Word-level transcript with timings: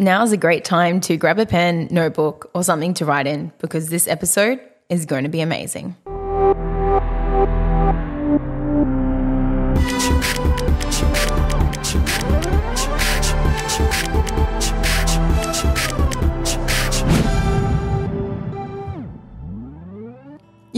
now's 0.00 0.32
a 0.32 0.36
great 0.36 0.64
time 0.64 1.00
to 1.02 1.16
grab 1.16 1.38
a 1.38 1.46
pen, 1.46 1.88
notebook, 1.90 2.50
or 2.54 2.64
something 2.64 2.94
to 2.94 3.04
write 3.04 3.26
in 3.26 3.52
because 3.58 3.88
this 3.88 4.08
episode 4.08 4.60
is 4.88 5.06
going 5.06 5.22
to 5.22 5.30
be 5.30 5.40
amazing. 5.40 5.94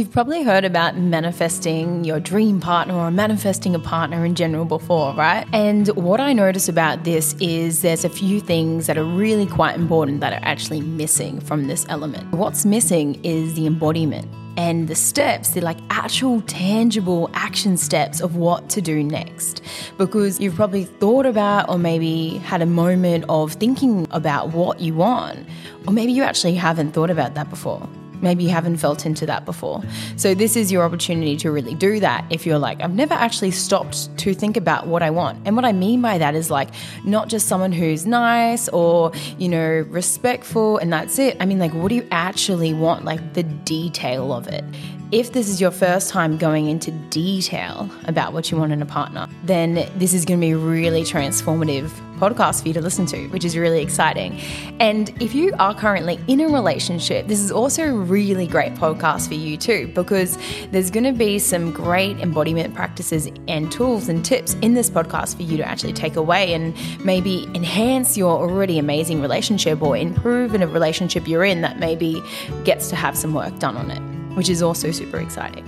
You've 0.02 0.10
probably 0.10 0.42
heard 0.42 0.64
about 0.64 0.96
manifesting 0.96 2.02
your 2.02 2.18
dream 2.18 2.58
partner 2.58 2.94
or 2.94 3.12
manifesting 3.12 3.76
a 3.76 3.78
partner 3.78 4.24
in 4.24 4.34
general 4.34 4.64
before, 4.64 5.14
right? 5.14 5.46
And 5.52 5.86
what 5.90 6.18
I 6.18 6.32
notice 6.32 6.68
about 6.68 7.04
this 7.04 7.34
is 7.34 7.82
there's 7.82 8.04
a 8.04 8.08
few 8.08 8.40
things 8.40 8.88
that 8.88 8.98
are 8.98 9.04
really 9.04 9.46
quite 9.46 9.76
important 9.76 10.18
that 10.18 10.32
are 10.32 10.44
actually 10.44 10.80
missing 10.80 11.38
from 11.38 11.68
this 11.68 11.86
element. 11.88 12.28
What's 12.32 12.64
missing 12.64 13.24
is 13.24 13.54
the 13.54 13.64
embodiment 13.64 14.26
and 14.56 14.88
the 14.88 14.96
steps, 14.96 15.50
they're 15.50 15.62
like 15.62 15.78
actual 15.90 16.40
tangible 16.48 17.30
action 17.34 17.76
steps 17.76 18.20
of 18.20 18.34
what 18.34 18.68
to 18.70 18.80
do 18.80 19.04
next. 19.04 19.62
Because 19.98 20.40
you've 20.40 20.56
probably 20.56 20.82
thought 20.82 21.26
about, 21.26 21.68
or 21.68 21.78
maybe 21.78 22.38
had 22.38 22.60
a 22.60 22.66
moment 22.66 23.24
of 23.28 23.52
thinking 23.52 24.08
about 24.10 24.48
what 24.48 24.80
you 24.80 24.94
want, 24.94 25.46
or 25.86 25.92
maybe 25.92 26.10
you 26.10 26.24
actually 26.24 26.56
haven't 26.56 26.90
thought 26.90 27.08
about 27.08 27.36
that 27.36 27.48
before. 27.48 27.88
Maybe 28.22 28.44
you 28.44 28.50
haven't 28.50 28.78
felt 28.78 29.04
into 29.04 29.26
that 29.26 29.44
before. 29.44 29.82
So, 30.16 30.34
this 30.34 30.56
is 30.56 30.72
your 30.72 30.84
opportunity 30.84 31.36
to 31.38 31.50
really 31.50 31.74
do 31.74 32.00
that 32.00 32.24
if 32.30 32.46
you're 32.46 32.58
like, 32.58 32.80
I've 32.80 32.94
never 32.94 33.14
actually 33.14 33.50
stopped 33.50 34.16
to 34.18 34.32
think 34.32 34.56
about 34.56 34.86
what 34.86 35.02
I 35.02 35.10
want. 35.10 35.40
And 35.44 35.56
what 35.56 35.64
I 35.64 35.72
mean 35.72 36.00
by 36.00 36.18
that 36.18 36.34
is 36.34 36.50
like, 36.50 36.68
not 37.04 37.28
just 37.28 37.48
someone 37.48 37.72
who's 37.72 38.06
nice 38.06 38.68
or, 38.68 39.12
you 39.38 39.48
know, 39.48 39.84
respectful 39.88 40.78
and 40.78 40.92
that's 40.92 41.18
it. 41.18 41.36
I 41.40 41.46
mean, 41.46 41.58
like, 41.58 41.74
what 41.74 41.88
do 41.88 41.96
you 41.96 42.06
actually 42.10 42.72
want? 42.72 43.04
Like, 43.04 43.34
the 43.34 43.42
detail 43.42 44.32
of 44.32 44.46
it. 44.48 44.64
If 45.12 45.34
this 45.34 45.50
is 45.50 45.60
your 45.60 45.70
first 45.70 46.08
time 46.08 46.38
going 46.38 46.68
into 46.68 46.90
detail 46.90 47.90
about 48.04 48.32
what 48.32 48.50
you 48.50 48.56
want 48.56 48.72
in 48.72 48.80
a 48.80 48.86
partner, 48.86 49.28
then 49.44 49.86
this 49.98 50.14
is 50.14 50.24
going 50.24 50.40
to 50.40 50.46
be 50.46 50.52
a 50.52 50.56
really 50.56 51.02
transformative 51.02 51.90
podcast 52.18 52.62
for 52.62 52.68
you 52.68 52.72
to 52.72 52.80
listen 52.80 53.04
to, 53.04 53.28
which 53.28 53.44
is 53.44 53.54
really 53.54 53.82
exciting. 53.82 54.40
And 54.80 55.10
if 55.20 55.34
you 55.34 55.52
are 55.58 55.74
currently 55.74 56.18
in 56.28 56.40
a 56.40 56.48
relationship, 56.48 57.26
this 57.26 57.40
is 57.40 57.52
also 57.52 57.88
a 57.88 57.92
really 57.92 58.46
great 58.46 58.72
podcast 58.72 59.28
for 59.28 59.34
you 59.34 59.58
too, 59.58 59.88
because 59.88 60.38
there's 60.70 60.90
going 60.90 61.04
to 61.04 61.12
be 61.12 61.38
some 61.38 61.72
great 61.72 62.16
embodiment 62.20 62.74
practices 62.74 63.28
and 63.48 63.70
tools 63.70 64.08
and 64.08 64.24
tips 64.24 64.54
in 64.62 64.72
this 64.72 64.88
podcast 64.88 65.36
for 65.36 65.42
you 65.42 65.58
to 65.58 65.62
actually 65.62 65.92
take 65.92 66.16
away 66.16 66.54
and 66.54 66.74
maybe 67.04 67.44
enhance 67.54 68.16
your 68.16 68.40
already 68.40 68.78
amazing 68.78 69.20
relationship 69.20 69.82
or 69.82 69.94
improve 69.94 70.54
in 70.54 70.62
a 70.62 70.66
relationship 70.66 71.28
you're 71.28 71.44
in 71.44 71.60
that 71.60 71.78
maybe 71.78 72.22
gets 72.64 72.88
to 72.88 72.96
have 72.96 73.14
some 73.14 73.34
work 73.34 73.58
done 73.58 73.76
on 73.76 73.90
it 73.90 74.11
which 74.34 74.48
is 74.48 74.62
also 74.62 74.90
super 74.90 75.18
exciting. 75.18 75.66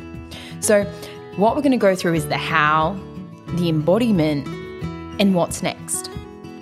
So, 0.60 0.84
what 1.36 1.56
we're 1.56 1.62
going 1.62 1.72
to 1.72 1.78
go 1.78 1.94
through 1.94 2.14
is 2.14 2.28
the 2.28 2.36
how, 2.36 2.96
the 3.56 3.68
embodiment, 3.68 4.46
and 5.20 5.34
what's 5.34 5.62
next. 5.62 6.10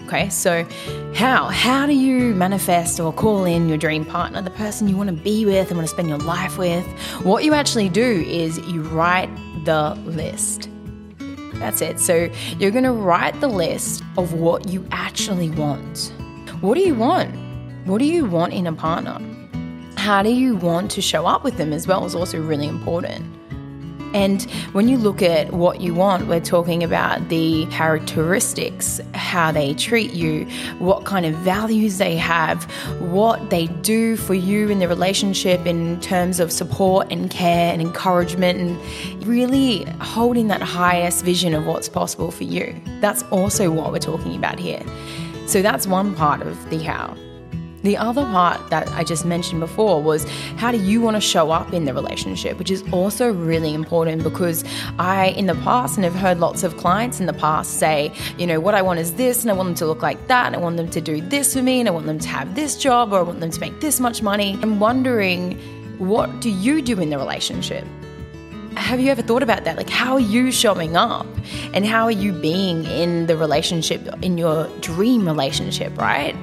Okay, 0.07 0.29
so 0.29 0.67
how? 1.15 1.47
How 1.47 1.87
do 1.87 1.95
you 1.95 2.35
manifest 2.35 3.01
or 3.01 3.13
call 3.13 3.45
in 3.45 3.69
your 3.69 3.79
dream 3.79 4.05
partner, 4.05 4.43
the 4.43 4.51
person 4.51 4.89
you 4.89 4.97
want 4.97 5.09
to 5.09 5.17
be 5.17 5.47
with 5.47 5.69
and 5.69 5.79
want 5.79 5.89
to 5.89 5.95
spend 5.95 6.09
your 6.09 6.19
life 6.19 6.59
with? 6.59 6.85
What 7.23 7.45
you 7.45 7.55
actually 7.55 7.89
do 7.89 8.23
is 8.27 8.59
you 8.59 8.83
write 8.83 9.31
the 9.65 9.95
list. 10.05 10.69
That's 11.55 11.81
it. 11.81 12.01
So 12.01 12.29
you're 12.59 12.71
going 12.71 12.85
to 12.85 12.93
write 12.93 13.41
the 13.41 13.49
list 13.49 14.03
of 14.19 14.35
what 14.35 14.69
you 14.69 14.87
actually 14.91 15.49
want. 15.51 16.13
What 16.61 16.75
do 16.75 16.81
you 16.81 16.95
want? 16.95 17.35
What 17.87 17.99
do 17.99 18.05
you 18.05 18.27
want 18.27 18.53
in 18.53 18.67
a 18.67 18.73
partner? 18.73 19.19
How 20.03 20.21
do 20.21 20.31
you 20.31 20.57
want 20.57 20.91
to 20.91 21.01
show 21.01 21.27
up 21.27 21.45
with 21.45 21.59
them 21.59 21.73
as 21.73 21.87
well 21.87 22.05
is 22.05 22.13
also 22.13 22.37
really 22.43 22.67
important. 22.67 23.25
And 24.15 24.43
when 24.73 24.89
you 24.89 24.99
look 24.99 25.23
at 25.23 25.53
what 25.53 25.81
you 25.81 25.95
want, 25.95 26.27
we're 26.27 26.41
talking 26.41 26.83
about 26.83 27.29
the 27.29 27.67
characteristics, 27.67 29.01
how 29.15 29.53
they 29.53 29.75
treat 29.75 30.13
you, 30.13 30.47
what 30.81 31.05
kind 31.05 31.25
of 31.25 31.37
values 31.37 31.99
they 31.99 32.17
have, 32.17 32.65
what 33.01 33.51
they 33.51 33.69
do 33.69 34.17
for 34.17 34.35
you 34.35 34.71
in 34.71 34.81
the 34.81 34.89
relationship 34.89 35.67
in 35.67 36.01
terms 36.01 36.41
of 36.41 36.51
support 36.51 37.07
and 37.13 37.31
care 37.31 37.73
and 37.73 37.81
encouragement, 37.81 38.59
and 38.59 39.25
really 39.25 39.85
holding 40.01 40.49
that 40.49 40.63
highest 40.63 41.25
vision 41.25 41.55
of 41.55 41.65
what's 41.65 41.89
possible 41.89 42.33
for 42.33 42.43
you. 42.43 42.75
That's 43.01 43.23
also 43.31 43.71
what 43.71 43.93
we're 43.93 44.01
talking 44.01 44.35
about 44.35 44.59
here. 44.59 44.83
So 45.47 45.63
that's 45.63 45.87
one 45.87 46.13
part 46.17 46.43
of 46.43 46.71
the 46.71 46.79
how. 46.83 47.17
The 47.83 47.97
other 47.97 48.25
part 48.27 48.71
that 48.71 48.89
I 48.91 49.03
just 49.03 49.25
mentioned 49.25 49.61
before 49.61 50.01
was 50.03 50.25
how 50.57 50.71
do 50.71 50.79
you 50.79 51.01
want 51.01 51.17
to 51.17 51.21
show 51.21 51.51
up 51.51 51.73
in 51.73 51.85
the 51.85 51.93
relationship, 51.93 52.59
which 52.59 52.71
is 52.71 52.85
also 52.93 53.33
really 53.33 53.75
important 53.75 54.23
because 54.23 54.65
I, 54.99 55.29
in 55.31 55.47
the 55.47 55.57
past, 55.57 55.97
and 55.97 56.05
have 56.05 56.15
heard 56.15 56.39
lots 56.39 56.63
of 56.63 56.77
clients 56.77 57.19
in 57.19 57.27
the 57.27 57.33
past 57.33 57.79
say, 57.79 58.13
you 58.39 58.47
know, 58.47 58.61
what 58.61 58.75
I 58.75 58.83
want 58.83 59.01
is 59.01 59.15
this, 59.15 59.43
and 59.43 59.51
I 59.51 59.55
want 59.55 59.69
them 59.69 59.75
to 59.77 59.87
look 59.87 60.03
like 60.03 60.29
that, 60.29 60.47
and 60.47 60.57
I 60.57 60.59
want 60.59 60.77
them 60.77 60.91
to 60.91 61.01
do 61.01 61.21
this 61.21 61.55
for 61.55 61.63
me, 61.63 61.81
and 61.81 61.89
I 61.89 61.93
want 61.93 62.07
them 62.07 62.21
to 62.21 62.29
have 62.29 62.55
this 62.55 62.77
job, 62.77 63.13
or 63.13 63.19
I 63.19 63.23
want 63.23 63.41
them 63.41 63.51
to 63.51 63.61
make 63.61 63.81
this 63.81 63.99
much 63.99 64.23
money. 64.23 64.59
I'm 64.63 64.79
wondering, 64.79 65.59
what 65.99 66.41
do 66.41 66.51
you 66.51 66.83
do 66.83 67.01
in 67.01 67.11
the 67.11 67.19
relationship? 67.19 67.85
have 68.77 69.01
you 69.01 69.11
ever 69.11 69.21
thought 69.21 69.43
about 69.43 69.65
that? 69.65 69.77
Like, 69.77 69.91
how 69.91 70.15
are 70.15 70.21
you 70.21 70.51
showing 70.51 70.97
up 70.97 71.27
and 71.75 71.85
how 71.85 72.05
are 72.05 72.11
you 72.11 72.33
being 72.33 72.85
in 72.85 73.27
the 73.27 73.37
relationship, 73.37 74.09
in 74.23 74.39
your 74.39 74.67
dream 74.81 75.27
relationship, 75.27 75.97
right? 75.99 76.35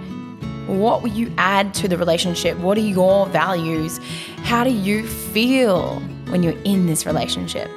What 0.70 1.02
will 1.02 1.10
you 1.10 1.34
add 1.40 1.74
to 1.76 1.88
the 1.88 1.98
relationship? 1.98 2.58
What 2.60 2.78
are 2.78 2.82
your 2.82 3.26
values? 3.28 4.00
How 4.44 4.64
do 4.64 4.72
you 4.72 5.06
feel 5.08 6.00
when 6.30 6.44
you're 6.44 6.62
in 6.64 6.86
this 6.86 7.08
relationship? 7.08 7.70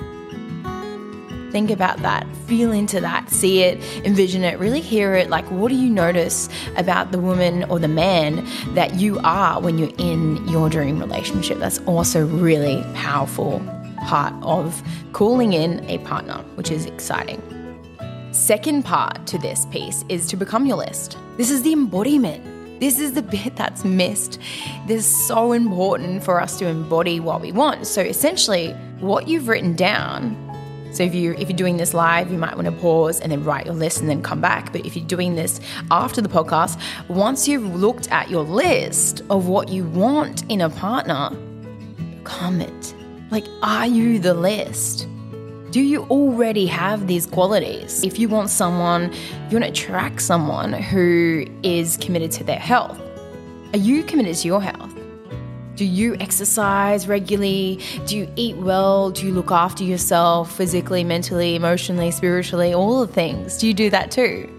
Think 1.50 1.70
about 1.70 1.98
that, 1.98 2.26
feel 2.46 2.70
into 2.70 3.00
that, 3.00 3.28
see 3.30 3.62
it, 3.62 3.82
envision 4.06 4.42
it, 4.44 4.58
really 4.58 4.80
hear 4.80 5.14
it. 5.14 5.30
Like, 5.30 5.44
what 5.50 5.68
do 5.68 5.74
you 5.74 5.90
notice 5.90 6.48
about 6.76 7.12
the 7.12 7.18
woman 7.18 7.64
or 7.64 7.78
the 7.78 7.88
man 7.88 8.46
that 8.74 8.94
you 8.94 9.18
are 9.22 9.60
when 9.60 9.78
you're 9.78 9.92
in 9.98 10.46
your 10.48 10.68
dream 10.68 10.98
relationship? 10.98 11.58
That's 11.58 11.78
also 11.80 12.26
really 12.26 12.82
powerful 12.94 13.62
part 14.06 14.34
of 14.42 14.82
calling 15.12 15.54
in 15.54 15.82
a 15.88 15.98
partner, 15.98 16.38
which 16.56 16.70
is 16.70 16.86
exciting. 16.86 17.40
Second 18.32 18.84
part 18.84 19.26
to 19.26 19.38
this 19.38 19.66
piece 19.66 20.04
is 20.08 20.26
to 20.28 20.36
become 20.36 20.66
your 20.66 20.76
list. 20.76 21.18
This 21.36 21.50
is 21.50 21.62
the 21.62 21.72
embodiment. 21.72 22.51
This 22.82 22.98
is 22.98 23.12
the 23.12 23.22
bit 23.22 23.54
that's 23.54 23.84
missed. 23.84 24.40
This 24.88 25.06
is 25.06 25.26
so 25.28 25.52
important 25.52 26.24
for 26.24 26.40
us 26.40 26.58
to 26.58 26.66
embody 26.66 27.20
what 27.20 27.40
we 27.40 27.52
want. 27.52 27.86
So 27.86 28.02
essentially, 28.02 28.72
what 28.98 29.28
you've 29.28 29.46
written 29.46 29.76
down. 29.76 30.36
So 30.90 31.04
if 31.04 31.14
you 31.14 31.34
if 31.34 31.48
you're 31.48 31.56
doing 31.56 31.76
this 31.76 31.94
live, 31.94 32.32
you 32.32 32.38
might 32.38 32.56
want 32.56 32.66
to 32.66 32.72
pause 32.72 33.20
and 33.20 33.30
then 33.30 33.44
write 33.44 33.66
your 33.66 33.76
list 33.76 34.00
and 34.00 34.10
then 34.10 34.20
come 34.20 34.40
back. 34.40 34.72
But 34.72 34.84
if 34.84 34.96
you're 34.96 35.06
doing 35.06 35.36
this 35.36 35.60
after 35.92 36.20
the 36.20 36.28
podcast, 36.28 36.76
once 37.06 37.46
you've 37.46 37.72
looked 37.76 38.10
at 38.10 38.28
your 38.28 38.42
list 38.42 39.22
of 39.30 39.46
what 39.46 39.68
you 39.68 39.84
want 39.84 40.42
in 40.50 40.60
a 40.60 40.68
partner, 40.68 41.30
comment. 42.24 42.96
Like, 43.30 43.46
are 43.62 43.86
you 43.86 44.18
the 44.18 44.34
list? 44.34 45.06
Do 45.72 45.80
you 45.80 46.02
already 46.10 46.66
have 46.66 47.06
these 47.06 47.24
qualities? 47.24 48.04
If 48.04 48.18
you 48.18 48.28
want 48.28 48.50
someone, 48.50 49.10
you 49.48 49.58
want 49.58 49.64
to 49.64 49.70
attract 49.70 50.20
someone 50.20 50.74
who 50.74 51.46
is 51.62 51.96
committed 51.96 52.30
to 52.32 52.44
their 52.44 52.58
health. 52.58 53.00
Are 53.72 53.78
you 53.78 54.02
committed 54.02 54.36
to 54.36 54.48
your 54.48 54.60
health? 54.60 54.94
Do 55.76 55.86
you 55.86 56.14
exercise 56.20 57.08
regularly? 57.08 57.80
Do 58.04 58.18
you 58.18 58.30
eat 58.36 58.58
well? 58.58 59.12
Do 59.12 59.24
you 59.24 59.32
look 59.32 59.50
after 59.50 59.82
yourself 59.82 60.54
physically, 60.54 61.04
mentally, 61.04 61.56
emotionally, 61.56 62.10
spiritually, 62.10 62.74
all 62.74 63.06
the 63.06 63.10
things? 63.10 63.56
Do 63.56 63.66
you 63.66 63.72
do 63.72 63.88
that 63.88 64.10
too? 64.10 64.52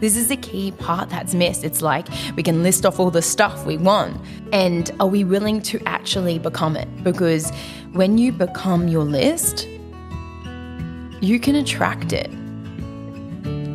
This 0.00 0.16
is 0.16 0.28
the 0.28 0.36
key 0.36 0.72
part 0.72 1.08
that's 1.08 1.34
missed. 1.34 1.64
It's 1.64 1.80
like 1.80 2.08
we 2.36 2.42
can 2.42 2.62
list 2.62 2.84
off 2.84 3.00
all 3.00 3.10
the 3.10 3.22
stuff 3.22 3.64
we 3.64 3.78
want, 3.78 4.20
and 4.52 4.90
are 5.00 5.06
we 5.06 5.24
willing 5.24 5.62
to 5.62 5.80
actually 5.86 6.38
become 6.38 6.76
it? 6.76 6.88
Because 7.02 7.50
when 7.92 8.18
you 8.18 8.32
become 8.32 8.88
your 8.88 9.04
list, 9.04 9.66
you 11.22 11.38
can 11.38 11.54
attract 11.54 12.12
it. 12.12 12.30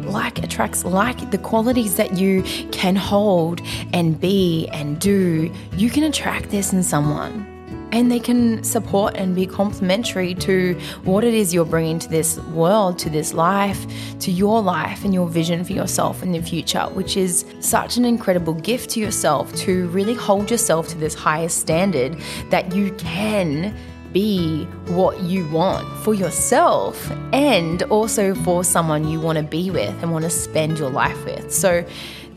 Like 0.05 0.43
attracts 0.43 0.83
like 0.83 1.31
the 1.31 1.37
qualities 1.37 1.95
that 1.95 2.17
you 2.17 2.43
can 2.71 2.95
hold 2.95 3.61
and 3.93 4.19
be 4.19 4.67
and 4.73 4.99
do, 4.99 5.51
you 5.73 5.89
can 5.89 6.03
attract 6.03 6.49
this 6.49 6.73
in 6.73 6.83
someone. 6.83 7.53
And 7.93 8.11
they 8.11 8.19
can 8.19 8.65
support 8.65 9.15
and 9.15 9.33
be 9.33 9.47
complementary 9.47 10.35
to 10.35 10.77
what 11.05 11.23
it 11.23 11.33
is 11.33 11.53
you're 11.53 11.63
bringing 11.63 11.99
to 11.99 12.09
this 12.09 12.37
world, 12.37 12.99
to 12.99 13.09
this 13.09 13.33
life, 13.33 13.85
to 14.19 14.29
your 14.29 14.61
life 14.61 15.05
and 15.05 15.13
your 15.13 15.29
vision 15.29 15.63
for 15.63 15.71
yourself 15.71 16.21
in 16.21 16.33
the 16.33 16.41
future, 16.41 16.83
which 16.87 17.15
is 17.15 17.45
such 17.61 17.95
an 17.95 18.03
incredible 18.03 18.53
gift 18.55 18.89
to 18.91 18.99
yourself 18.99 19.55
to 19.55 19.87
really 19.87 20.15
hold 20.15 20.51
yourself 20.51 20.89
to 20.89 20.97
this 20.97 21.15
highest 21.15 21.59
standard 21.59 22.17
that 22.49 22.75
you 22.75 22.91
can 22.95 23.73
be 24.13 24.65
what 24.87 25.19
you 25.21 25.47
want 25.49 25.87
for 26.03 26.13
yourself 26.13 27.11
and 27.33 27.83
also 27.83 28.33
for 28.35 28.63
someone 28.63 29.07
you 29.07 29.19
want 29.19 29.37
to 29.37 29.43
be 29.43 29.69
with 29.69 29.95
and 30.01 30.11
want 30.11 30.23
to 30.23 30.29
spend 30.29 30.79
your 30.79 30.89
life 30.89 31.23
with. 31.25 31.53
So, 31.53 31.85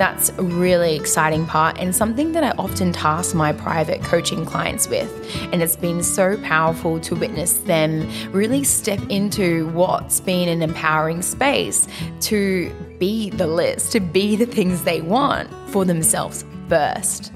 That's 0.01 0.31
a 0.31 0.43
really 0.43 0.97
exciting 0.97 1.45
part 1.45 1.77
and 1.77 1.95
something 1.95 2.33
that 2.33 2.43
I 2.43 2.53
often 2.53 2.91
task 2.91 3.35
my 3.35 3.53
private 3.53 4.01
coaching 4.01 4.47
clients 4.47 4.89
with. 4.89 5.13
And 5.53 5.63
it's 5.63 5.77
been 5.77 6.03
so 6.03 6.39
powerful 6.39 6.99
to 7.01 7.15
witness 7.15 7.53
them 7.59 8.09
really 8.33 8.65
step 8.65 8.99
into 9.11 9.69
what's 9.73 10.19
been 10.19 10.49
an 10.49 10.63
empowering 10.63 11.21
space 11.21 11.87
to 12.21 12.73
be 12.99 13.29
the 13.29 13.47
list, 13.47 13.93
to 13.93 14.01
be 14.01 14.37
the 14.37 14.47
things 14.47 14.85
they 14.85 15.03
want 15.03 15.51
for 15.69 15.85
themselves 15.85 16.47
first. 16.71 17.31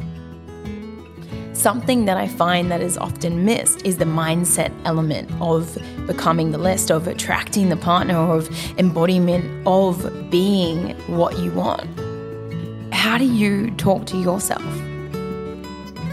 Something 1.64 2.04
that 2.04 2.18
I 2.18 2.28
find 2.28 2.70
that 2.70 2.82
is 2.82 2.98
often 2.98 3.46
missed 3.46 3.86
is 3.86 3.96
the 3.96 4.04
mindset 4.04 4.70
element 4.84 5.30
of 5.40 5.78
becoming 6.06 6.50
the 6.50 6.58
list, 6.58 6.90
of 6.90 7.08
attracting 7.08 7.70
the 7.70 7.76
partner, 7.76 8.16
of 8.16 8.50
embodiment, 8.78 9.66
of 9.66 10.30
being 10.30 10.90
what 11.08 11.38
you 11.38 11.50
want 11.52 11.88
how 13.04 13.18
do 13.18 13.24
you 13.26 13.70
talk 13.72 14.06
to 14.06 14.16
yourself? 14.16 14.64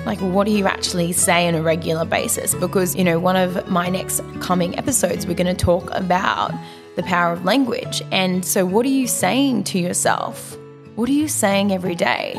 Like, 0.05 0.19
what 0.19 0.45
do 0.45 0.51
you 0.51 0.67
actually 0.67 1.13
say 1.13 1.47
on 1.47 1.55
a 1.55 1.61
regular 1.61 2.03
basis? 2.03 2.53
Because, 2.53 2.95
you 2.95 3.03
know, 3.05 3.17
one 3.17 3.37
of 3.37 3.69
my 3.69 3.87
next 3.87 4.21
coming 4.41 4.77
episodes, 4.77 5.25
we're 5.25 5.35
going 5.35 5.55
to 5.55 5.65
talk 5.65 5.89
about 5.91 6.51
the 6.97 7.03
power 7.03 7.31
of 7.31 7.45
language. 7.45 8.01
And 8.11 8.43
so, 8.43 8.65
what 8.65 8.85
are 8.85 8.89
you 8.89 9.07
saying 9.07 9.63
to 9.65 9.79
yourself? 9.79 10.57
What 10.95 11.07
are 11.07 11.13
you 11.13 11.29
saying 11.29 11.71
every 11.71 11.95
day? 11.95 12.33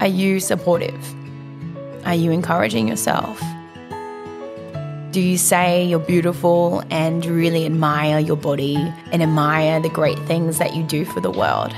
Are 0.00 0.08
you 0.08 0.40
supportive? 0.40 1.23
Are 2.04 2.14
you 2.14 2.32
encouraging 2.32 2.86
yourself? 2.86 3.42
Do 5.10 5.20
you 5.20 5.38
say 5.38 5.84
you're 5.84 5.98
beautiful 5.98 6.82
and 6.90 7.24
really 7.24 7.64
admire 7.64 8.18
your 8.18 8.36
body 8.36 8.76
and 9.12 9.22
admire 9.22 9.80
the 9.80 9.88
great 9.88 10.18
things 10.26 10.58
that 10.58 10.74
you 10.74 10.82
do 10.82 11.04
for 11.04 11.20
the 11.20 11.30
world? 11.30 11.72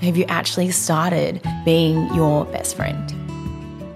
Have 0.00 0.16
you 0.16 0.24
actually 0.26 0.70
started 0.70 1.40
being 1.64 2.12
your 2.14 2.44
best 2.44 2.76
friend? 2.76 3.21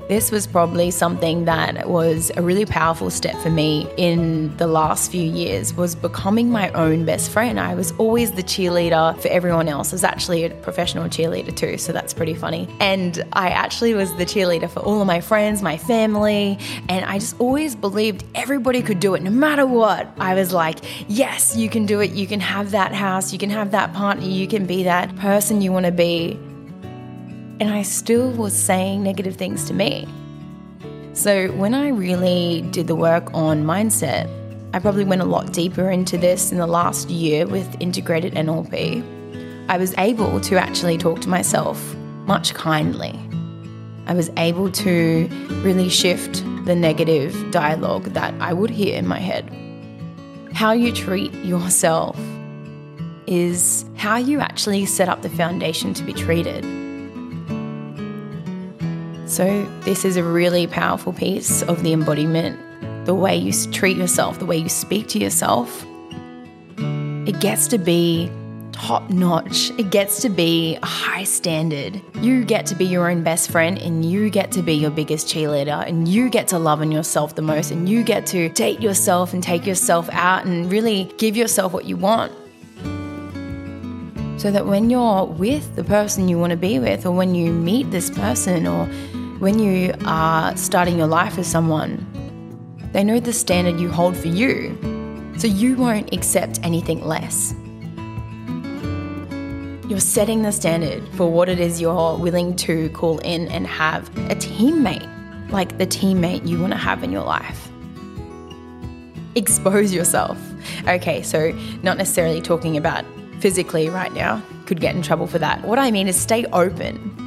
This 0.08 0.30
was 0.30 0.46
probably 0.46 0.92
something 0.92 1.46
that 1.46 1.88
was 1.88 2.30
a 2.36 2.42
really 2.42 2.64
powerful 2.64 3.10
step 3.10 3.36
for 3.38 3.50
me 3.50 3.88
in 3.96 4.56
the 4.56 4.68
last 4.68 5.10
few 5.10 5.22
years 5.22 5.74
was 5.74 5.96
becoming 5.96 6.48
my 6.48 6.70
own 6.72 7.04
best 7.04 7.28
friend. 7.28 7.58
I 7.58 7.74
was 7.74 7.90
always 7.98 8.30
the 8.30 8.44
cheerleader 8.44 9.18
for 9.20 9.26
everyone 9.26 9.66
else. 9.66 9.92
I 9.92 9.96
was 9.96 10.04
actually 10.04 10.44
a 10.44 10.50
professional 10.50 11.06
cheerleader 11.08 11.54
too, 11.54 11.76
so 11.76 11.92
that's 11.92 12.14
pretty 12.14 12.34
funny. 12.34 12.68
And 12.78 13.24
I 13.32 13.48
actually 13.48 13.94
was 13.94 14.14
the 14.14 14.24
cheerleader 14.24 14.70
for 14.70 14.78
all 14.78 15.00
of 15.00 15.08
my 15.08 15.20
friends, 15.20 15.60
my 15.60 15.76
family, 15.76 16.56
and 16.88 17.04
I 17.04 17.18
just 17.18 17.40
always 17.40 17.74
believed 17.74 18.24
everybody 18.36 18.82
could 18.82 19.00
do 19.00 19.14
it 19.14 19.24
no 19.24 19.30
matter 19.30 19.66
what. 19.66 20.06
I 20.20 20.34
was 20.34 20.52
like, 20.52 20.78
"Yes, 21.08 21.56
you 21.56 21.68
can 21.68 21.84
do 21.84 21.98
it. 21.98 22.12
You 22.12 22.28
can 22.28 22.38
have 22.38 22.70
that 22.70 22.94
house, 22.94 23.32
you 23.32 23.40
can 23.40 23.50
have 23.50 23.72
that 23.72 23.92
partner, 23.92 24.24
you 24.24 24.46
can 24.46 24.66
be 24.66 24.84
that 24.84 25.16
person 25.16 25.60
you 25.60 25.72
want 25.72 25.86
to 25.86 25.92
be." 25.92 26.38
And 27.60 27.70
I 27.70 27.82
still 27.82 28.30
was 28.30 28.54
saying 28.54 29.02
negative 29.02 29.36
things 29.36 29.64
to 29.66 29.74
me. 29.74 30.06
So 31.14 31.48
when 31.52 31.72
I 31.72 31.88
really 31.88 32.62
did 32.70 32.86
the 32.86 32.94
work 32.94 33.32
on 33.32 33.64
mindset, 33.64 34.30
I 34.74 34.78
probably 34.78 35.04
went 35.04 35.22
a 35.22 35.24
lot 35.24 35.52
deeper 35.52 35.90
into 35.90 36.18
this 36.18 36.52
in 36.52 36.58
the 36.58 36.66
last 36.66 37.08
year 37.08 37.46
with 37.46 37.74
integrated 37.80 38.34
NLP. 38.34 39.02
I 39.68 39.78
was 39.78 39.94
able 39.96 40.40
to 40.42 40.58
actually 40.58 40.98
talk 40.98 41.20
to 41.22 41.28
myself 41.28 41.94
much 42.26 42.52
kindly. 42.52 43.18
I 44.06 44.12
was 44.12 44.30
able 44.36 44.70
to 44.72 45.28
really 45.62 45.88
shift 45.88 46.44
the 46.66 46.74
negative 46.74 47.50
dialogue 47.50 48.04
that 48.10 48.34
I 48.40 48.52
would 48.52 48.70
hear 48.70 48.96
in 48.96 49.06
my 49.06 49.18
head. 49.18 49.50
How 50.52 50.72
you 50.72 50.92
treat 50.92 51.32
yourself 51.44 52.18
is 53.26 53.84
how 53.96 54.18
you 54.18 54.40
actually 54.40 54.84
set 54.86 55.08
up 55.08 55.22
the 55.22 55.30
foundation 55.30 55.94
to 55.94 56.04
be 56.04 56.12
treated. 56.12 56.85
So, 59.26 59.64
this 59.80 60.04
is 60.04 60.16
a 60.16 60.22
really 60.22 60.68
powerful 60.68 61.12
piece 61.12 61.62
of 61.64 61.82
the 61.82 61.92
embodiment. 61.92 62.60
The 63.06 63.14
way 63.14 63.36
you 63.36 63.52
treat 63.72 63.96
yourself, 63.96 64.38
the 64.38 64.46
way 64.46 64.56
you 64.56 64.68
speak 64.68 65.08
to 65.08 65.18
yourself, 65.18 65.84
it 66.78 67.40
gets 67.40 67.66
to 67.68 67.78
be 67.78 68.30
top 68.70 69.10
notch. 69.10 69.70
It 69.78 69.90
gets 69.90 70.22
to 70.22 70.28
be 70.28 70.76
a 70.80 70.86
high 70.86 71.24
standard. 71.24 72.00
You 72.20 72.44
get 72.44 72.66
to 72.66 72.76
be 72.76 72.84
your 72.84 73.10
own 73.10 73.24
best 73.24 73.50
friend 73.50 73.78
and 73.78 74.04
you 74.04 74.30
get 74.30 74.52
to 74.52 74.62
be 74.62 74.74
your 74.74 74.90
biggest 74.90 75.26
cheerleader 75.26 75.86
and 75.88 76.06
you 76.06 76.30
get 76.30 76.46
to 76.48 76.58
love 76.58 76.80
on 76.80 76.92
yourself 76.92 77.34
the 77.34 77.42
most 77.42 77.72
and 77.72 77.88
you 77.88 78.04
get 78.04 78.26
to 78.26 78.48
date 78.50 78.80
yourself 78.80 79.32
and 79.32 79.42
take 79.42 79.66
yourself 79.66 80.08
out 80.12 80.44
and 80.44 80.70
really 80.70 81.12
give 81.18 81.36
yourself 81.36 81.72
what 81.72 81.86
you 81.86 81.96
want. 81.96 82.32
So 84.38 84.50
that 84.50 84.66
when 84.66 84.90
you're 84.90 85.24
with 85.24 85.74
the 85.76 85.82
person 85.82 86.28
you 86.28 86.38
want 86.38 86.50
to 86.50 86.58
be 86.58 86.78
with, 86.78 87.06
or 87.06 87.10
when 87.10 87.34
you 87.34 87.52
meet 87.52 87.90
this 87.90 88.10
person, 88.10 88.66
or 88.66 88.86
when 89.38 89.58
you 89.58 89.92
are 90.06 90.56
starting 90.56 90.96
your 90.96 91.06
life 91.06 91.36
with 91.36 91.46
someone, 91.46 92.06
they 92.92 93.04
know 93.04 93.20
the 93.20 93.32
standard 93.32 93.78
you 93.78 93.90
hold 93.90 94.16
for 94.16 94.28
you, 94.28 94.76
so 95.36 95.46
you 95.46 95.76
won't 95.76 96.14
accept 96.14 96.58
anything 96.62 97.04
less. 97.04 97.54
You're 99.88 100.00
setting 100.00 100.42
the 100.42 100.52
standard 100.52 101.06
for 101.14 101.30
what 101.30 101.50
it 101.50 101.60
is 101.60 101.80
you're 101.80 102.16
willing 102.16 102.56
to 102.56 102.88
call 102.90 103.18
in 103.18 103.48
and 103.48 103.66
have 103.66 104.08
a 104.30 104.34
teammate, 104.34 105.06
like 105.50 105.76
the 105.76 105.86
teammate 105.86 106.46
you 106.46 106.58
want 106.58 106.72
to 106.72 106.78
have 106.78 107.04
in 107.04 107.12
your 107.12 107.24
life. 107.24 107.68
Expose 109.34 109.92
yourself. 109.92 110.38
Okay, 110.88 111.22
so 111.22 111.52
not 111.82 111.98
necessarily 111.98 112.40
talking 112.40 112.78
about 112.78 113.04
physically 113.40 113.90
right 113.90 114.14
now, 114.14 114.42
could 114.64 114.80
get 114.80 114.96
in 114.96 115.02
trouble 115.02 115.26
for 115.26 115.38
that. 115.38 115.62
What 115.62 115.78
I 115.78 115.90
mean 115.90 116.08
is 116.08 116.18
stay 116.18 116.46
open 116.46 117.25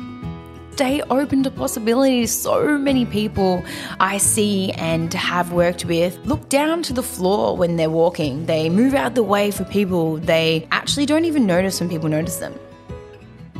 stay 0.80 1.02
open 1.10 1.44
to 1.44 1.52
possibilities. 1.52 2.31
So 2.31 2.78
many 2.78 3.06
people 3.06 3.62
I 4.00 4.18
see 4.18 4.72
and 4.72 5.14
have 5.14 5.52
worked 5.52 5.84
with 5.84 6.18
look 6.26 6.48
down 6.48 6.84
to 6.84 6.94
the 6.94 7.04
floor 7.04 7.58
when 7.58 7.76
they're 7.76 7.90
walking. 7.90 8.46
They 8.46 8.70
move 8.70 8.94
out 8.94 9.14
the 9.14 9.22
way 9.22 9.52
for 9.52 9.66
people. 9.66 10.16
They 10.16 10.66
actually 10.72 11.06
don't 11.06 11.26
even 11.26 11.46
notice 11.46 11.81
when 11.81 11.90
people 11.90 12.08
notice 12.08 12.38
them. 12.38 12.58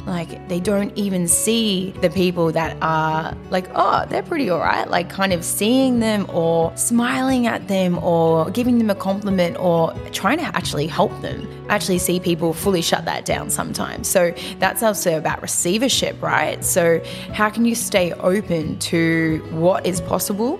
Like 0.05 0.47
they 0.49 0.59
don't 0.59 0.97
even 0.97 1.27
see 1.27 1.91
the 2.01 2.09
people 2.09 2.51
that 2.51 2.77
are 2.81 3.35
like, 3.51 3.69
oh, 3.75 4.05
they're 4.09 4.23
pretty 4.23 4.49
all 4.49 4.59
right. 4.59 4.89
Like 4.89 5.09
kind 5.09 5.33
of 5.33 5.43
seeing 5.43 5.99
them 5.99 6.25
or 6.29 6.75
smiling 6.75 7.47
at 7.47 7.67
them 7.67 7.97
or 8.03 8.49
giving 8.49 8.77
them 8.77 8.89
a 8.89 8.95
compliment 8.95 9.57
or 9.59 9.93
trying 10.11 10.37
to 10.39 10.45
actually 10.45 10.87
help 10.87 11.11
them. 11.21 11.47
I 11.69 11.75
actually 11.75 11.99
see 11.99 12.19
people 12.19 12.53
fully 12.53 12.81
shut 12.81 13.05
that 13.05 13.25
down 13.25 13.49
sometimes. 13.49 14.07
So 14.07 14.33
that's 14.57 14.81
also 14.81 15.17
about 15.17 15.41
receivership, 15.41 16.21
right? 16.21 16.63
So 16.65 17.01
how 17.33 17.49
can 17.49 17.65
you 17.65 17.75
stay 17.75 18.13
open 18.13 18.79
to 18.79 19.45
what 19.51 19.85
is 19.85 20.01
possible 20.01 20.59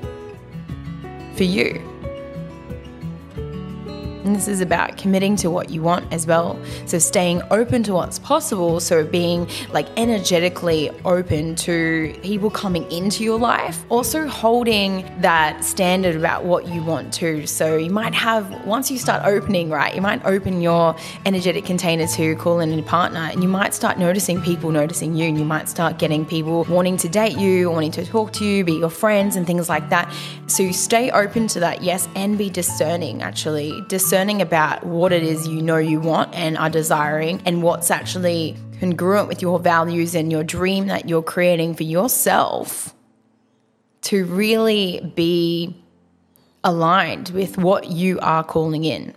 for 1.36 1.44
you? 1.44 1.99
And 4.24 4.36
this 4.36 4.50
is 4.50 4.60
about 4.60 4.98
committing 4.98 5.38
to 5.38 5.50
what 5.50 5.70
you 5.70 5.82
want 5.82 6.12
as 6.12 6.28
well. 6.28 6.60
So 6.86 7.00
staying 7.00 7.42
open 7.52 7.84
to 7.84 7.94
what's 7.94 8.20
possible. 8.20 8.82
So 8.82 9.06
being 9.06 9.50
like 9.72 9.88
energetically 9.98 10.90
open 11.06 11.56
to 11.56 12.14
people 12.22 12.50
coming 12.50 12.90
into 12.92 13.24
your 13.24 13.40
life. 13.40 13.86
Also 13.88 14.28
holding 14.28 15.10
that 15.22 15.64
standard 15.64 16.18
about 16.18 16.44
what 16.44 16.68
you 16.68 16.84
want 16.84 17.14
to. 17.14 17.48
So 17.48 17.78
you 17.78 17.90
might 17.90 18.14
have, 18.14 18.66
once 18.66 18.92
you 18.92 18.98
start 18.98 19.26
opening, 19.26 19.70
right, 19.70 19.96
you 19.96 20.02
might 20.02 20.24
open 20.26 20.62
your 20.62 20.98
energetic 21.26 21.64
container 21.64 22.06
to 22.08 22.36
call 22.36 22.60
in 22.60 22.78
a 22.78 22.84
partner 22.84 23.30
and 23.32 23.42
you 23.42 23.50
might 23.50 23.74
start 23.74 23.98
noticing 23.98 24.42
people 24.42 24.70
noticing 24.70 25.16
you. 25.16 25.30
And 25.30 25.38
you 25.38 25.46
might 25.46 25.70
start 25.70 25.98
getting 25.98 26.26
people 26.26 26.66
wanting 26.66 26.98
to 26.98 27.08
date 27.08 27.38
you, 27.38 27.72
wanting 27.72 27.92
to 27.92 28.06
talk 28.06 28.34
to 28.34 28.46
you, 28.46 28.66
be 28.66 28.74
your 28.74 28.90
friends 28.90 29.38
and 29.38 29.48
things 29.48 29.70
like 29.70 29.90
that. 29.90 30.14
So 30.48 30.72
stay 30.74 31.10
open 31.12 31.48
to 31.48 31.62
that, 31.62 31.84
yes, 31.84 32.10
and 32.16 32.38
be 32.38 32.50
discerning 32.50 33.22
actually. 33.22 33.82
Discerning 33.88 34.09
discerning 34.10 34.42
about 34.42 34.84
what 34.84 35.12
it 35.12 35.22
is 35.22 35.48
you 35.48 35.62
know 35.62 35.78
you 35.78 36.00
want 36.00 36.34
and 36.34 36.58
are 36.58 36.68
desiring 36.72 37.40
and 37.46 37.62
what's 37.62 37.92
actually 37.92 38.58
congruent 38.80 39.28
with 39.28 39.40
your 39.40 39.60
values 39.60 40.16
and 40.16 40.32
your 40.32 40.44
dream 40.44 40.88
that 40.88 41.08
you're 41.08 41.22
creating 41.22 41.76
for 41.76 41.84
yourself 41.84 42.96
to 44.02 44.26
really 44.26 45.00
be 45.16 45.80
aligned 46.64 47.30
with 47.30 47.60
what 47.60 47.92
you 47.92 48.18
are 48.22 48.44
calling 48.44 48.84
in. 48.84 49.14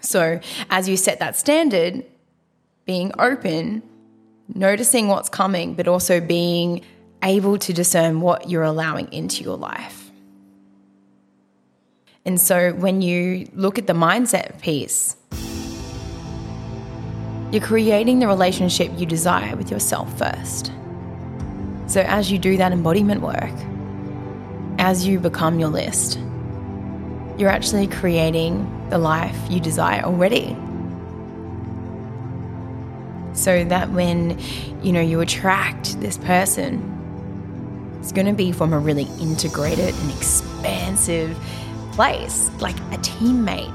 So, 0.00 0.40
as 0.70 0.88
you 0.88 0.96
set 0.96 1.18
that 1.18 1.36
standard, 1.36 2.02
being 2.86 3.12
open, 3.18 3.82
noticing 4.54 5.08
what's 5.08 5.28
coming, 5.28 5.74
but 5.74 5.86
also 5.86 6.18
being 6.18 6.80
able 7.22 7.58
to 7.58 7.74
discern 7.74 8.22
what 8.22 8.48
you're 8.48 8.62
allowing 8.62 9.12
into 9.12 9.44
your 9.44 9.58
life. 9.58 10.05
And 12.26 12.38
so 12.38 12.72
when 12.74 13.00
you 13.00 13.48
look 13.54 13.78
at 13.78 13.86
the 13.86 13.94
mindset 13.94 14.60
piece, 14.60 15.16
you're 17.50 17.62
creating 17.62 18.18
the 18.18 18.26
relationship 18.26 18.90
you 18.98 19.06
desire 19.06 19.56
with 19.56 19.70
yourself 19.70 20.18
first. 20.18 20.72
So 21.86 22.00
as 22.00 22.30
you 22.30 22.38
do 22.38 22.58
that 22.58 22.72
embodiment 22.72 23.22
work, 23.22 23.54
as 24.78 25.06
you 25.06 25.18
become 25.18 25.58
your 25.58 25.70
list, 25.70 26.18
you're 27.38 27.48
actually 27.48 27.86
creating 27.86 28.88
the 28.90 28.98
life 28.98 29.38
you 29.48 29.60
desire 29.60 30.02
already. 30.02 30.56
so 33.36 33.64
that 33.64 33.90
when 33.90 34.38
you 34.82 34.90
know 34.90 35.00
you 35.00 35.20
attract 35.20 36.00
this 36.00 36.16
person 36.18 36.92
it's 38.00 38.12
going 38.12 38.26
to 38.26 38.32
be 38.32 38.52
from 38.52 38.72
a 38.72 38.78
really 38.78 39.06
integrated 39.20 39.94
and 39.94 40.10
expansive 40.10 41.36
place 41.96 42.50
like 42.60 42.76
a 42.92 42.98
teammate. 42.98 43.72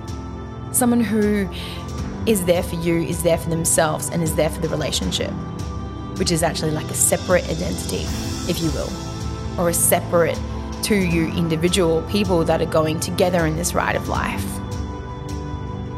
Someone 0.76 1.02
who 1.02 1.50
is 2.28 2.46
there 2.46 2.62
for 2.62 2.76
you 2.76 3.02
is 3.02 3.24
there 3.24 3.38
for 3.38 3.50
themselves 3.50 4.10
and 4.10 4.22
is 4.22 4.36
there 4.36 4.50
for 4.50 4.62
the 4.62 4.70
relationship 4.70 5.32
which 6.20 6.32
is 6.32 6.44
actually 6.44 6.70
like 6.70 6.86
a 6.92 6.94
separate 6.94 7.44
identity 7.50 8.04
if 8.48 8.62
you 8.62 8.70
will 8.72 8.90
or 9.60 9.70
a 9.70 9.74
separate 9.74 10.40
to 10.84 10.96
you 10.96 11.30
individual 11.30 12.04
people 12.04 12.44
that 12.44 12.62
are 12.62 12.68
going 12.68 13.00
together 13.00 13.48
in 13.48 13.56
this 13.56 13.74
ride 13.74 13.96
of 13.96 14.08
life 14.08 14.61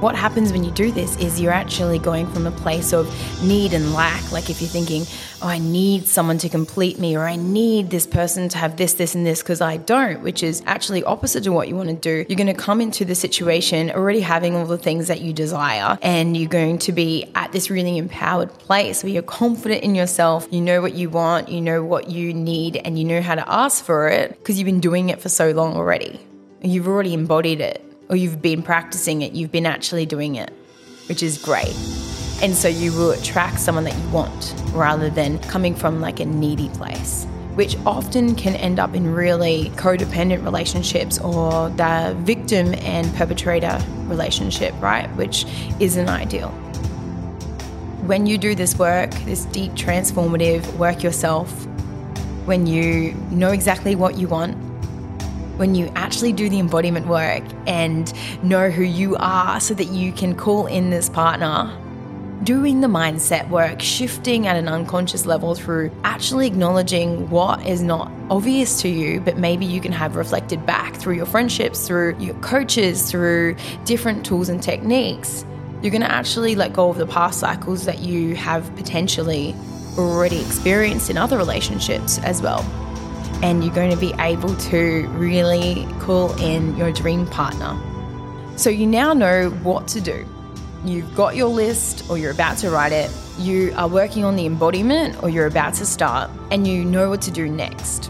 what 0.03 0.15
happens 0.15 0.51
when 0.51 0.65
you 0.65 0.71
do 0.71 0.91
this 0.91 1.15
is 1.15 1.39
you're 1.39 1.53
actually 1.53 1.97
going 1.97 2.27
from 2.27 2.45
a 2.45 2.51
place 2.51 2.91
of 2.91 3.07
need 3.41 3.71
and 3.71 3.93
lack. 3.93 4.33
Like 4.33 4.49
if 4.49 4.59
you're 4.59 4.69
thinking, 4.69 5.05
oh, 5.41 5.47
I 5.47 5.59
need 5.59 6.09
someone 6.09 6.37
to 6.39 6.49
complete 6.49 6.99
me, 6.99 7.15
or 7.15 7.25
I 7.25 7.37
need 7.37 7.89
this 7.89 8.05
person 8.05 8.49
to 8.49 8.57
have 8.57 8.75
this, 8.75 8.95
this, 8.95 9.15
and 9.15 9.25
this 9.25 9.41
because 9.41 9.61
I 9.61 9.77
don't, 9.77 10.21
which 10.21 10.43
is 10.43 10.61
actually 10.65 11.05
opposite 11.05 11.45
to 11.45 11.53
what 11.53 11.69
you 11.69 11.77
want 11.77 11.87
to 11.87 11.95
do. 11.95 12.25
You're 12.27 12.35
going 12.35 12.53
to 12.53 12.53
come 12.53 12.81
into 12.81 13.05
the 13.05 13.15
situation 13.15 13.91
already 13.91 14.19
having 14.19 14.57
all 14.57 14.65
the 14.65 14.77
things 14.77 15.07
that 15.07 15.21
you 15.21 15.31
desire, 15.31 15.97
and 16.01 16.35
you're 16.35 16.49
going 16.49 16.79
to 16.79 16.91
be 16.91 17.31
at 17.33 17.53
this 17.53 17.69
really 17.69 17.97
empowered 17.97 18.49
place 18.49 19.03
where 19.03 19.11
you're 19.13 19.23
confident 19.23 19.83
in 19.83 19.95
yourself. 19.95 20.49
You 20.51 20.59
know 20.59 20.81
what 20.81 20.95
you 20.95 21.09
want, 21.09 21.47
you 21.47 21.61
know 21.61 21.81
what 21.81 22.09
you 22.09 22.33
need, 22.33 22.75
and 22.75 22.99
you 22.99 23.05
know 23.05 23.21
how 23.21 23.35
to 23.35 23.49
ask 23.49 23.85
for 23.85 24.09
it 24.09 24.31
because 24.31 24.59
you've 24.59 24.65
been 24.65 24.81
doing 24.81 25.11
it 25.11 25.21
for 25.21 25.29
so 25.29 25.51
long 25.51 25.77
already. 25.77 26.19
You've 26.61 26.89
already 26.89 27.13
embodied 27.13 27.61
it 27.61 27.92
or 28.13 28.15
you've 28.15 28.43
been 28.43 28.61
practicing 28.61 29.23
it, 29.23 29.33
you've 29.33 29.51
been 29.51 29.65
actually 29.65 30.05
doing 30.05 30.35
it, 30.35 30.53
which 31.09 31.23
is 31.23 31.39
great. 31.39 31.75
And 32.43 32.53
so 32.53 32.67
you 32.67 32.91
will 32.91 33.09
attract 33.09 33.59
someone 33.59 33.85
that 33.85 33.97
you 33.97 34.09
want 34.09 34.53
rather 34.71 35.09
than 35.09 35.39
coming 35.39 35.73
from 35.73 35.99
like 35.99 36.19
a 36.19 36.25
needy 36.25 36.69
place, 36.69 37.25
which 37.55 37.75
often 37.87 38.35
can 38.35 38.55
end 38.55 38.77
up 38.79 38.93
in 38.93 39.11
really 39.11 39.71
codependent 39.77 40.43
relationships 40.43 41.17
or 41.17 41.71
the 41.71 42.15
victim 42.19 42.75
and 42.81 43.11
perpetrator 43.15 43.83
relationship, 44.03 44.75
right? 44.79 45.09
Which 45.15 45.47
isn't 45.79 46.07
ideal. 46.07 46.49
When 48.05 48.27
you 48.27 48.37
do 48.37 48.53
this 48.53 48.77
work, 48.77 49.09
this 49.25 49.45
deep 49.45 49.71
transformative 49.71 50.71
work 50.77 51.01
yourself, 51.01 51.49
when 52.45 52.67
you 52.67 53.13
know 53.31 53.49
exactly 53.49 53.95
what 53.95 54.19
you 54.19 54.27
want, 54.27 54.55
when 55.57 55.75
you 55.75 55.91
actually 55.95 56.33
do 56.33 56.49
the 56.49 56.59
embodiment 56.59 57.07
work 57.07 57.43
and 57.67 58.11
know 58.43 58.69
who 58.69 58.83
you 58.83 59.15
are 59.17 59.59
so 59.59 59.73
that 59.73 59.87
you 59.87 60.11
can 60.11 60.35
call 60.35 60.65
in 60.67 60.89
this 60.89 61.09
partner. 61.09 61.71
Doing 62.43 62.81
the 62.81 62.87
mindset 62.87 63.49
work, 63.49 63.81
shifting 63.81 64.47
at 64.47 64.57
an 64.57 64.67
unconscious 64.67 65.25
level 65.25 65.55
through 65.55 65.91
actually 66.03 66.47
acknowledging 66.47 67.29
what 67.29 67.65
is 67.65 67.81
not 67.81 68.11
obvious 68.29 68.81
to 68.81 68.89
you, 68.89 69.21
but 69.21 69.37
maybe 69.37 69.65
you 69.65 69.79
can 69.79 69.93
have 69.93 70.17
reflected 70.17 70.65
back 70.65 70.95
through 70.95 71.15
your 71.15 71.25
friendships, 71.25 71.87
through 71.87 72.17
your 72.19 72.35
coaches, 72.35 73.09
through 73.09 73.55
different 73.85 74.25
tools 74.25 74.49
and 74.49 74.61
techniques. 74.61 75.45
You're 75.81 75.91
going 75.91 76.01
to 76.01 76.11
actually 76.11 76.55
let 76.55 76.73
go 76.73 76.89
of 76.89 76.97
the 76.97 77.07
past 77.07 77.39
cycles 77.39 77.85
that 77.85 77.99
you 77.99 78.35
have 78.35 78.75
potentially 78.75 79.55
already 79.97 80.41
experienced 80.41 81.09
in 81.09 81.17
other 81.17 81.37
relationships 81.37 82.17
as 82.19 82.41
well 82.41 82.82
and 83.43 83.61
you're 83.61 83.75
going 83.75 83.91
to 83.91 83.97
be 83.97 84.13
able 84.19 84.55
to 84.55 85.05
really 85.09 85.85
call 85.99 86.31
in 86.41 86.75
your 86.77 86.93
dream 86.93 87.27
partner. 87.27 87.77
So 88.55 88.69
you 88.69 88.87
now 88.87 89.11
know 89.11 89.49
what 89.63 89.85
to 89.89 90.01
do. 90.01 90.25
You've 90.85 91.13
got 91.13 91.35
your 91.35 91.49
list, 91.49 92.09
or 92.09 92.17
you're 92.17 92.31
about 92.31 92.57
to 92.59 92.69
write 92.69 92.93
it. 92.93 93.11
You 93.37 93.73
are 93.75 93.89
working 93.89 94.23
on 94.23 94.37
the 94.37 94.45
embodiment, 94.45 95.21
or 95.21 95.29
you're 95.29 95.45
about 95.45 95.73
to 95.75 95.85
start, 95.85 96.31
and 96.51 96.65
you 96.65 96.85
know 96.85 97.09
what 97.09 97.21
to 97.23 97.31
do 97.31 97.49
next. 97.49 98.09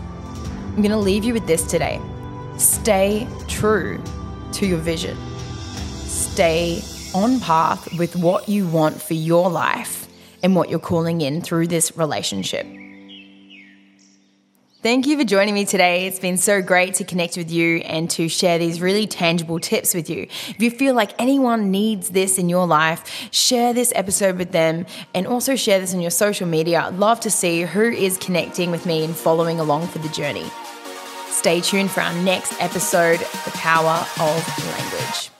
I'm 0.68 0.78
going 0.78 0.92
to 0.92 0.98
leave 0.98 1.24
you 1.24 1.34
with 1.34 1.48
this 1.48 1.66
today 1.66 2.00
stay 2.58 3.28
true 3.48 4.00
to 4.52 4.68
your 4.68 4.78
vision, 4.78 5.18
stay 6.06 6.80
on 7.16 7.40
path 7.40 7.92
with 7.98 8.16
what 8.16 8.48
you 8.48 8.68
want 8.68 9.02
for 9.02 9.16
your 9.16 9.50
life 9.50 10.08
and 10.44 10.56
what 10.56 10.70
you're 10.70 10.78
calling 10.78 11.22
in 11.22 11.42
through 11.42 11.66
this 11.66 11.98
relationship. 11.98 12.68
Thank 14.84 15.08
you 15.08 15.18
for 15.18 15.24
joining 15.24 15.54
me 15.54 15.64
today. 15.64 16.08
It's 16.08 16.20
been 16.20 16.36
so 16.36 16.62
great 16.62 16.96
to 16.96 17.06
connect 17.06 17.38
with 17.38 17.50
you 17.50 17.78
and 17.78 18.10
to 18.12 18.28
share 18.28 18.60
these 18.60 18.82
really 18.82 19.08
tangible 19.08 19.58
tips 19.58 19.94
with 19.94 20.10
you. 20.10 20.24
If 20.24 20.62
you 20.62 20.70
feel 20.72 20.94
like 20.94 21.12
anyone 21.18 21.72
needs 21.72 22.10
this 22.10 22.38
in 22.38 22.50
your 22.50 22.68
life, 22.68 23.30
share 23.32 23.74
this 23.74 23.94
episode 23.96 24.38
with 24.38 24.52
them 24.52 24.86
and 25.14 25.26
also 25.26 25.56
share 25.56 25.80
this 25.80 25.94
on 25.94 26.02
your 26.02 26.12
social 26.12 26.48
media. 26.48 26.82
I'd 26.82 26.96
love 26.96 27.22
to 27.22 27.32
see 27.32 27.62
who 27.62 27.84
is 27.84 28.18
connecting 28.18 28.72
with 28.72 28.86
me 28.86 29.06
and 29.06 29.16
following 29.16 29.62
along 29.62 29.88
for 29.88 30.00
the 30.00 30.10
journey. 30.10 30.52
Stay 31.30 31.62
tuned 31.62 31.90
for 31.90 32.02
our 32.02 32.14
next 32.16 32.62
episode 32.62 33.20
The 33.20 33.52
Power 33.52 34.06
of 34.20 34.66
Language. 34.68 35.33